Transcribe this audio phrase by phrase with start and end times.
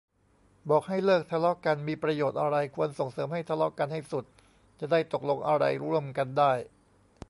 [0.69, 4.25] บอกให้เลิกทะเลาะกัน มีประโยชน์อะไร ควรส่งเสริมให้ทะเลาะกันให้สุด
[4.79, 6.51] จะได้ตกลงอะไรร่วมกันได้